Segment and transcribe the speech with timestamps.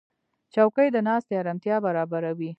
[0.53, 2.49] چوکۍ د ناستې آرامتیا برابروي.